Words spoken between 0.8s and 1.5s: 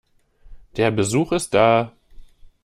Besuch